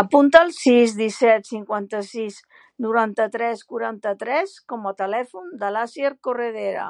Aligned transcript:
Apunta 0.00 0.40
el 0.46 0.50
sis, 0.56 0.96
disset, 0.98 1.48
cinquanta-sis, 1.52 2.36
noranta-tres, 2.88 3.64
quaranta-tres 3.72 4.54
com 4.74 4.88
a 4.92 4.96
telèfon 5.02 5.52
de 5.64 5.72
l'Asier 5.78 6.16
Corredera. 6.30 6.88